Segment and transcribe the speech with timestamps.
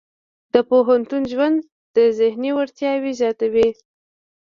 [0.53, 1.57] د پوهنتون ژوند
[1.95, 3.69] د ذهني وړتیاوې زیاتوي.